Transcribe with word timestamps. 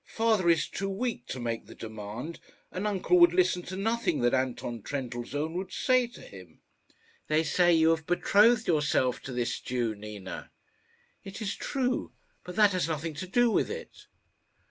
Father 0.15 0.49
is 0.49 0.67
too 0.67 0.89
weak 0.89 1.27
to 1.27 1.39
make 1.39 1.67
the 1.67 1.75
demand, 1.75 2.39
and 2.71 2.87
uncle 2.87 3.19
would 3.19 3.33
listen 3.33 3.61
to 3.61 3.75
nothing 3.77 4.21
that 4.21 4.33
Anton 4.33 4.81
Trendellsohn 4.81 5.53
would 5.53 5.71
say 5.71 6.07
to 6.07 6.21
him." 6.21 6.59
"They 7.27 7.43
say 7.43 7.71
that 7.71 7.77
you 7.77 7.91
have 7.91 8.07
betrothed 8.07 8.67
yourself 8.67 9.21
to 9.21 9.31
this 9.31 9.59
Jew, 9.59 9.93
Nina." 9.93 10.49
"It 11.23 11.39
is 11.39 11.53
true. 11.55 12.13
But 12.43 12.55
that 12.55 12.71
has 12.71 12.87
nothing 12.87 13.13
to 13.13 13.27
do 13.27 13.51
with 13.51 13.69
it." 13.69 14.07